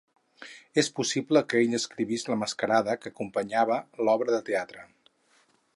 És 0.83 0.87
possible 0.99 1.43
que 1.51 1.61
ell 1.65 1.77
escrivís 1.79 2.25
la 2.31 2.39
mascarada 2.45 2.95
que 3.03 3.11
acompanyava 3.13 3.79
l'obra 4.07 4.35
de 4.37 4.41
teatre. 4.49 4.87